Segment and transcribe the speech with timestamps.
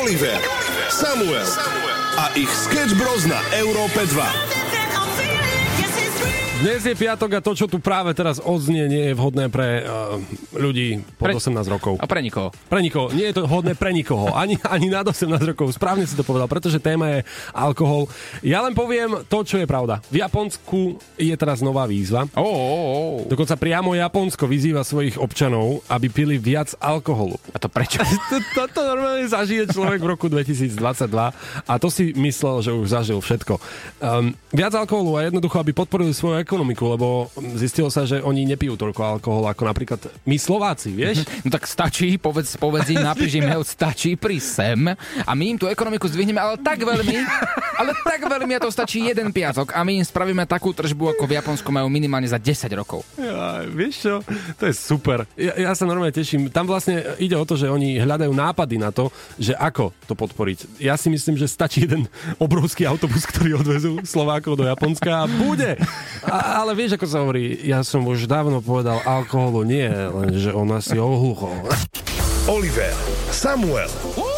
[0.00, 0.40] Oliver,
[0.90, 1.46] Samuel
[2.16, 4.57] a ich Sketch Bros na Európe 2.
[6.58, 10.18] Dnes je piatok a to, čo tu práve teraz odznie, nie je vhodné pre uh,
[10.58, 11.38] ľudí pod pre...
[11.38, 12.02] 18 rokov.
[12.02, 12.50] A pre nikoho.
[12.66, 13.14] Pre nikoho.
[13.14, 14.34] Nie je to vhodné pre nikoho.
[14.34, 15.70] Ani, ani nad 18 rokov.
[15.70, 17.20] Správne si to povedal, pretože téma je
[17.54, 18.10] alkohol.
[18.42, 20.02] Ja len poviem to, čo je pravda.
[20.10, 22.26] V Japonsku je teraz nová výzva.
[22.34, 23.16] Oh, oh, oh.
[23.30, 27.38] Dokonca priamo Japonsko vyzýva svojich občanov, aby pili viac alkoholu.
[27.54, 28.02] A to prečo?
[28.34, 30.74] Toto to, to normálne zažije človek v roku 2022
[31.70, 33.62] a to si myslel, že už zažil všetko.
[34.02, 37.28] Um, viac alkoholu a jednoducho, aby podporili svoju ekonomiku, lebo
[37.60, 41.28] zistilo sa, že oni nepijú toľko alkohol ako napríklad my Slováci, vieš?
[41.44, 43.44] No tak stačí, povedz, povedz im, napíš im,
[43.76, 47.16] stačí pri sem a my im tú ekonomiku zdvihneme, ale tak veľmi,
[47.78, 51.24] ale tak veľmi a to stačí jeden piatok a my im spravíme takú tržbu, ako
[51.30, 53.06] v Japonsku majú minimálne za 10 rokov.
[53.14, 54.14] Ja, vieš čo,
[54.58, 55.24] to je super.
[55.38, 56.50] Ja, ja sa normálne teším.
[56.50, 60.82] Tam vlastne ide o to, že oni hľadajú nápady na to, že ako to podporiť.
[60.82, 62.10] Ja si myslím, že stačí jeden
[62.42, 65.78] obrovský autobus, ktorý odvezú Slovákov do Japonska a bude.
[66.26, 70.82] A, ale vieš, ako sa hovorí, ja som už dávno povedal, alkoholu nie, lenže ona
[70.82, 71.62] si ohluchol.
[72.48, 72.96] Oliver,
[73.30, 73.92] Samuel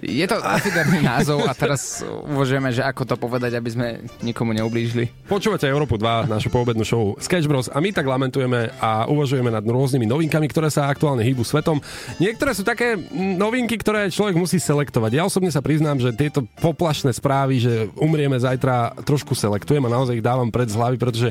[0.00, 3.86] Je to afiderný názov a teraz uvažujeme, že ako to povedať, aby sme
[4.24, 5.12] nikomu neublížili.
[5.28, 7.70] Počúvate Európu 2, našu poobednú show Sketch Bros.
[7.70, 11.78] a my tak lamentujeme a uvažujeme nad rôznymi novinkami, ktoré sa aktuálne hýbu svetom.
[12.18, 15.10] Niektoré sú také novinky, ktoré človek musí selektovať.
[15.14, 20.18] Ja osobne sa priznám, že tieto poplašné správy, že umrieme zajtra, trošku selektujem a naozaj
[20.18, 21.28] ich dávam pred z hlavy, pretože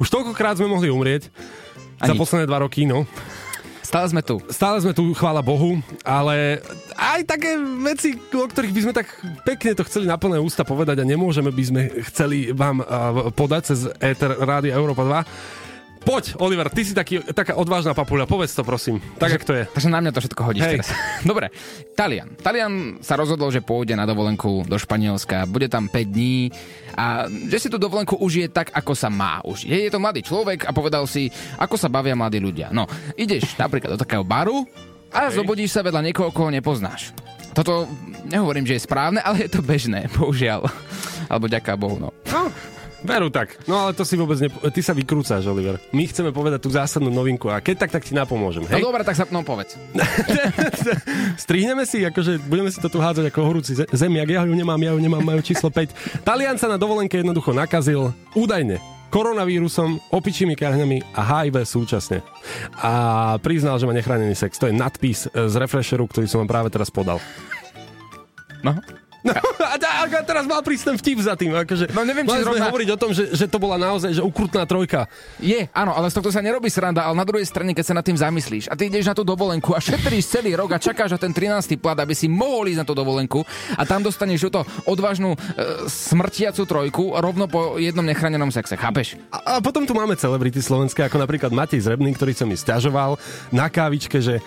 [0.00, 1.28] už toľkokrát sme mohli umrieť.
[1.98, 2.14] Ani.
[2.14, 3.04] Za posledné dva roky, no.
[3.88, 4.36] Stále sme tu.
[4.52, 6.60] Stále sme tu, chvála Bohu, ale
[6.92, 9.08] aj také veci, o ktorých by sme tak
[9.48, 11.82] pekne to chceli na plné ústa povedať a nemôžeme by sme
[12.12, 12.84] chceli vám
[13.32, 15.67] podať cez Ether Rádia Európa 2
[16.08, 19.68] Poď, Oliver, ty si taký, taká odvážna papuľa, povedz to prosím, tak jak to je.
[19.68, 20.72] Takže na mňa to všetko hodíš Hej.
[20.80, 20.88] teraz.
[21.20, 21.52] Dobre,
[21.92, 22.32] Talian.
[22.40, 26.48] Talian sa rozhodol, že pôjde na dovolenku do Španielska, bude tam 5 dní
[26.96, 29.68] a že si tú dovolenku užije tak, ako sa má užiť.
[29.68, 31.28] Je to mladý človek a povedal si,
[31.60, 32.72] ako sa bavia mladí ľudia.
[32.72, 34.64] No, ideš napríklad do takého baru
[35.12, 35.44] a Hej.
[35.44, 37.12] zobudíš sa vedľa niekoho, koho nepoznáš.
[37.52, 37.84] Toto
[38.24, 40.72] nehovorím, že je správne, ale je to bežné, bohužiaľ.
[41.28, 42.16] Alebo ďaká Bohu, no.
[42.32, 42.48] no
[42.98, 43.54] Veru tak.
[43.70, 44.50] No ale to si vôbec ne...
[44.50, 45.78] Ty sa vykrúcaš, Oliver.
[45.94, 48.66] My chceme povedať tú zásadnú novinku a keď tak, tak ti napomôžem.
[48.66, 48.82] Hej?
[48.82, 49.78] No dobre, tak sa no povedz.
[51.46, 54.80] Strihneme si, akože budeme si to tu hádzať ako horúci zem, jak ja ju nemám,
[54.82, 56.26] ja ju nemám, majú číslo 5.
[56.26, 58.82] Talian sa na dovolenke jednoducho nakazil, údajne,
[59.14, 62.20] koronavírusom, opičími kahňami a HIV súčasne.
[62.82, 62.92] A
[63.38, 64.58] priznal, že má nechránený sex.
[64.58, 67.22] To je nadpis z refresheru, ktorý som vám práve teraz podal.
[68.66, 68.74] No.
[69.26, 71.50] No, a, a, a teraz mal prísť ten vtip za tým.
[71.50, 72.70] Akože, no neviem, či zrovna...
[72.70, 75.10] hovoriť o tom, že, že to bola naozaj že ukrutná trojka.
[75.42, 78.06] Je, áno, ale z tohto sa nerobí sranda, ale na druhej strane, keď sa nad
[78.06, 81.20] tým zamyslíš a ty ideš na tú dovolenku a šetríš celý rok a čakáš na
[81.20, 81.74] ten 13.
[81.82, 83.42] plat, aby si mohol ísť na tú dovolenku
[83.74, 85.38] a tam dostaneš túto odvážnu e,
[85.90, 89.18] smrtiacu trojku rovno po jednom nechránenom sexe, chápeš?
[89.34, 93.18] A, a potom tu máme celebrity slovenské, ako napríklad Matej Zrebný, ktorý som mi stiažoval
[93.50, 94.38] na kávičke, že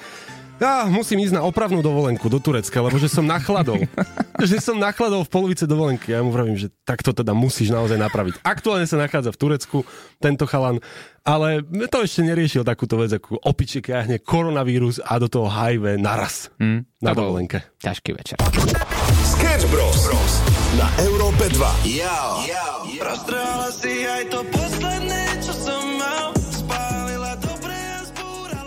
[0.61, 3.81] ja musím ísť na opravnú dovolenku do Turecka, lebo že som nachladol.
[4.49, 6.13] že som nachladol v polovice dovolenky.
[6.13, 8.45] Ja mu vravím, že takto teda musíš naozaj napraviť.
[8.45, 9.77] Aktuálne sa nachádza v Turecku
[10.21, 10.77] tento chalan,
[11.25, 16.53] ale to ešte neriešil takúto vec, ako opičie kráhne, koronavírus a do toho HIV naraz
[16.61, 17.65] mm, na dovolenke.
[17.81, 18.37] Ťažký večer.
[19.25, 19.97] Sketch Bros.
[20.05, 20.33] Bros.
[20.77, 21.57] Na Európe 2.
[21.99, 22.29] Jau.
[22.45, 22.77] Jau.
[23.73, 25.30] si aj to posledné,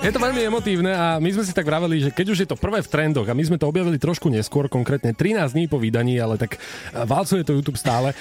[0.04, 2.60] Je to veľmi emotívne a my sme si tak vraveli, že keď už je to
[2.60, 6.20] prvé v trendoch a my sme to objavili trošku neskôr, konkrétne 13 dní po vydaní,
[6.20, 6.60] ale tak
[6.92, 8.12] valcuje to YouTube stále,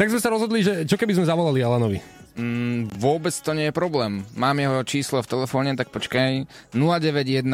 [0.00, 2.00] tak sme sa rozhodli, že čo keby sme zavolali Alanovi?
[2.40, 4.24] Mm, vôbec to nie je problém.
[4.32, 6.48] Mám jeho číslo v telefóne, tak počkaj.
[6.72, 7.44] 0915.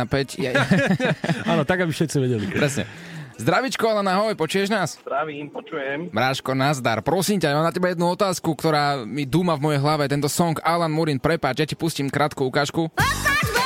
[1.50, 2.46] Áno, tak aby všetci vedeli.
[2.54, 2.86] Presne.
[3.34, 5.02] Zdravičko, ale ahoj, počuješ nás?
[5.02, 6.14] Zdravím, počujem.
[6.14, 7.02] Mráško, nazdar.
[7.02, 10.06] Prosím ťa, mám na teba jednu otázku, ktorá mi dúma v mojej hlave.
[10.06, 12.86] Tento song Alan Murin, prepáč, ja ti pustím krátku ukážku.
[12.94, 13.61] A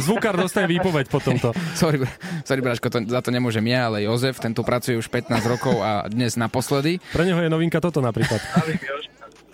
[0.00, 1.52] zvukár dostane výpoveď po tomto.
[1.76, 2.00] sorry,
[2.44, 5.76] sorry Braško, to, za to nemôžem ja, ale Jozef, ten tu pracuje už 15 rokov
[5.84, 7.00] a dnes naposledy.
[7.12, 8.40] Pre neho je novinka toto napríklad.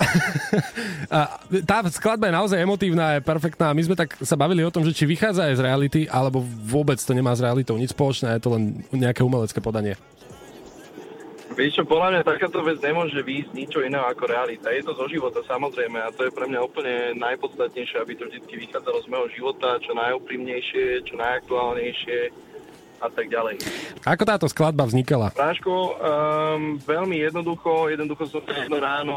[1.13, 1.19] a
[1.69, 3.77] tá skladba je naozaj emotívna, je perfektná.
[3.77, 6.97] My sme tak sa bavili o tom, že či vychádza aj z reality, alebo vôbec
[6.97, 10.01] to nemá s realitou nič spoločné, je to len nejaké umelecké podanie.
[11.61, 14.73] Vieš čo, podľa mňa takáto vec nemôže výjsť ničo iného ako realita.
[14.73, 18.49] Je to zo života samozrejme a to je pre mňa úplne najpodstatnejšie, aby to vždy
[18.65, 22.19] vychádzalo z môjho života, čo najúprimnejšie, čo najaktuálnejšie
[23.05, 23.61] a tak ďalej.
[24.09, 25.37] Ako táto skladba vznikala?
[25.37, 29.17] Práško, um, veľmi jednoducho, jednoducho som sa jedno ráno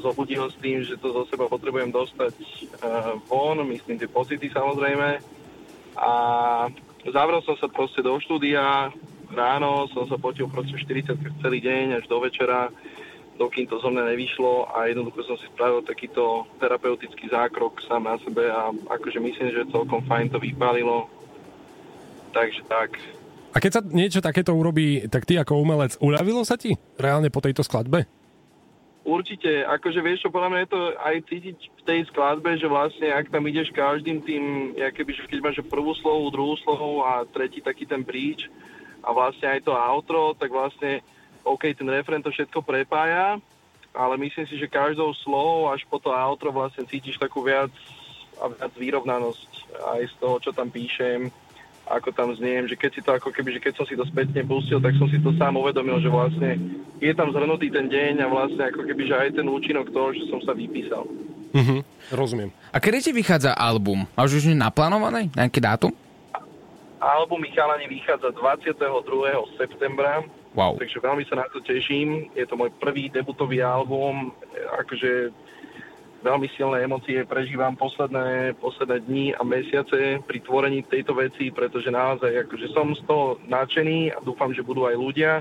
[0.00, 2.32] zobudil s tým, že to zo seba potrebujem dostať
[2.80, 5.20] uh, von, myslím tie pocity samozrejme.
[6.00, 6.12] A
[7.04, 8.88] zavrel som sa proste do štúdia,
[9.34, 12.70] ráno som sa potil proste 40 celý deň až do večera,
[13.36, 18.16] dokým to zo mňa nevyšlo a jednoducho som si spravil takýto terapeutický zákrok sám na
[18.22, 21.08] sebe a akože myslím, že celkom fajn to vypálilo
[22.36, 23.00] takže tak.
[23.52, 27.40] A keď sa niečo takéto urobí, tak ty ako umelec, uľavilo sa ti reálne po
[27.40, 28.04] tejto skladbe?
[29.06, 33.08] Určite, akože vieš čo, podľa mňa je to aj cítiť v tej skladbe, že vlastne
[33.14, 37.62] ak tam ideš každým tým, keby, že keď máš prvú slovu, druhú slovu a tretí
[37.62, 38.50] taký ten bridge
[39.06, 40.98] a vlastne aj to outro, tak vlastne
[41.46, 43.38] OK, ten refren to všetko prepája,
[43.94, 47.70] ale myslím si, že každou slovou až po to outro vlastne cítiš takú viac
[48.42, 51.30] a viac výrovnanosť aj z toho, čo tam píšem
[51.86, 54.42] ako tam zniem, že keď si to ako keby, že keď som si to spätne
[54.42, 56.58] pustil, tak som si to sám uvedomil, že vlastne
[56.98, 60.26] je tam zhrnutý ten deň a vlastne ako keby, že aj ten účinok toho, že
[60.26, 61.06] som sa vypísal.
[61.54, 62.50] Mhm, rozumiem.
[62.74, 64.02] A kedy ti vychádza album?
[64.18, 65.94] Máš už naplánovaný nejaký dátum?
[67.00, 68.80] Album Michalani vychádza 22.
[69.60, 70.24] septembra,
[70.56, 70.72] wow.
[70.80, 72.32] takže veľmi sa na to teším.
[72.32, 74.32] Je to môj prvý debutový album,
[74.80, 75.28] akože
[76.24, 82.48] veľmi silné emócie prežívam posledné, posledné dni a mesiace pri tvorení tejto veci, pretože naozaj
[82.48, 85.32] akože som z toho nadšený a dúfam, že budú aj ľudia.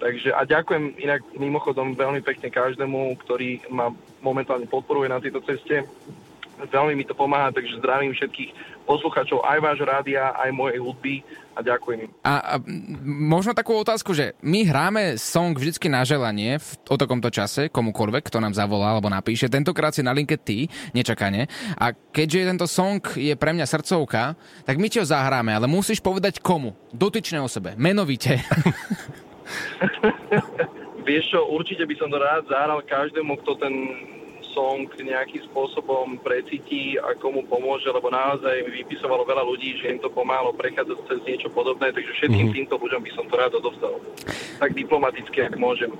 [0.00, 3.92] Takže a ďakujem inak mimochodom veľmi pekne každému, ktorý ma
[4.24, 5.84] momentálne podporuje na tejto ceste.
[6.68, 8.50] Veľmi mi to pomáha, takže zdravím všetkých
[8.84, 11.22] poslucháčov aj vášho rádia, aj mojej hudby
[11.54, 12.10] a ďakujem im.
[12.26, 12.54] A, a
[13.06, 18.26] možno takú otázku, že my hráme song vždycky na želanie v, o takomto čase, komukoľvek,
[18.26, 19.46] kto nám zavolá alebo napíše.
[19.46, 21.46] Tentokrát si na linke ty, nečakane.
[21.78, 24.34] A keďže tento song je pre mňa srdcovka,
[24.66, 26.74] tak my ti ho zahráme, ale musíš povedať komu.
[26.90, 28.42] Dotyčné osobe, menovite.
[31.06, 33.74] Vieš čo, určite by som to rád zahral každému, kto ten
[34.52, 39.98] song nejakým spôsobom precíti a komu pomôže, lebo naozaj mi vypisovalo veľa ľudí, že im
[40.02, 42.56] to pomáhalo prechádzať cez niečo podobné, takže všetkým mm-hmm.
[42.66, 43.96] týmto ľuďom by som to rád odovzdal.
[44.58, 45.90] Tak diplomaticky, ak môžem.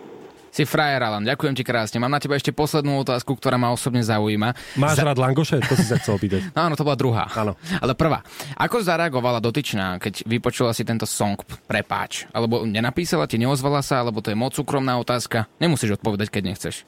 [0.50, 2.02] Si frajer, Alan, ďakujem ti krásne.
[2.02, 4.50] Mám na teba ešte poslednú otázku, ktorá ma osobne zaujíma.
[4.74, 5.06] Máš Za...
[5.06, 5.62] rád langoše?
[5.62, 6.50] To si sa chcel opýtať.
[6.58, 7.30] Áno, to bola druhá.
[7.38, 7.54] Áno.
[7.78, 8.26] Ale prvá.
[8.58, 11.38] Ako zareagovala dotyčná, keď vypočula si tento song
[11.70, 12.26] Prepáč?
[12.34, 15.46] Alebo nenapísala ti, neozvala sa, alebo to je moc súkromná otázka?
[15.62, 16.82] Nemusíš odpovedať, keď nechceš.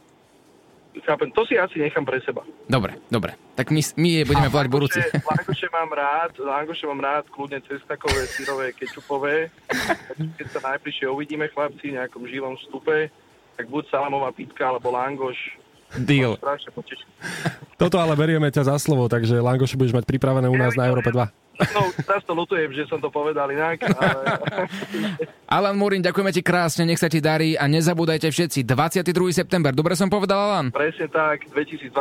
[1.00, 2.44] Chápem, to si asi nechám pre seba.
[2.68, 3.32] Dobre, dobre.
[3.56, 5.00] Tak my, my je budeme volať budúci.
[5.32, 9.48] Langoše mám rád, langoše mám rád, kľudne cestakové, syrové, kečupové.
[10.36, 13.08] Keď sa najbližšie uvidíme, chlapci, v nejakom živom vstupe,
[13.56, 15.61] tak buď salamová pitka, alebo langoš.
[15.98, 16.40] Deal.
[17.76, 20.88] Toto ale berieme ťa za slovo, takže langoše budeš mať pripravené u nás ja, na
[20.88, 21.28] Európe 2.
[21.76, 24.24] No, teraz to lutujem, že som to povedal inak, ale...
[25.60, 29.12] Alan Murin, ďakujeme ti krásne, nech sa ti darí a nezabúdajte všetci, 22.
[29.36, 30.66] september, dobre som povedal, Alan?
[30.72, 31.92] Presne tak, 2022,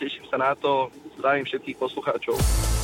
[0.00, 0.88] teším sa na to,
[1.20, 2.36] zdravím všetkých poslucháčov.